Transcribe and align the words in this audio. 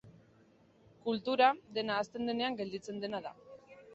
Kultura, 1.09 1.51
dena 1.77 1.97
ahazten 1.97 2.31
denean 2.33 2.57
gelditzen 2.63 2.99
dena 3.05 3.23
da. 3.29 3.37